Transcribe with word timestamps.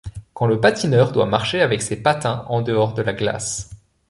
Quand 0.33 0.47
le 0.47 0.59
patineur 0.59 1.11
doit 1.11 1.27
marcher 1.27 1.61
avec 1.61 1.83
ses 1.83 1.95
patins 2.01 2.43
en 2.47 2.63
dehors 2.63 2.95
de 2.95 3.03
la 3.03 3.13
glace. 3.13 3.69